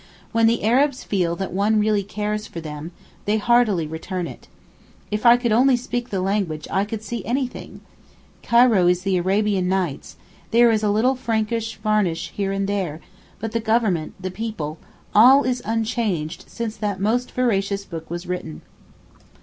[0.31, 2.91] When the Arabs feel that one really cares for them,
[3.25, 4.47] they heartily return it.
[5.11, 7.81] If I could only speak the language I could see anything.
[8.41, 10.15] Cairo is the Arabian Nights;
[10.49, 12.99] there is a little Frankish varnish here and there,
[13.39, 18.63] but the government, the people—all is unchanged since that most veracious book was written.